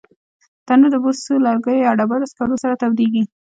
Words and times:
تنور 0.65 0.89
د 0.93 0.95
بوسو، 1.03 1.33
لرګیو 1.45 1.83
یا 1.87 1.91
ډبرو 1.99 2.29
سکرو 2.31 2.55
سره 2.63 2.73
تودېږي 2.81 3.23